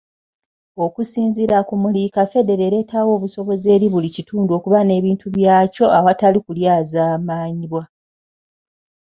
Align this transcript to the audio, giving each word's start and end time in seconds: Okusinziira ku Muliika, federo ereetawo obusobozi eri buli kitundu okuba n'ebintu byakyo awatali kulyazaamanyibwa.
Okusinziira 0.85 1.57
ku 1.67 1.73
Muliika, 1.81 2.21
federo 2.33 2.61
ereetawo 2.65 3.09
obusobozi 3.17 3.65
eri 3.75 3.87
buli 3.93 4.09
kitundu 4.15 4.49
okuba 4.57 4.79
n'ebintu 4.83 5.25
byakyo 5.35 5.85
awatali 5.97 6.39
kulyazaamanyibwa. 6.45 7.81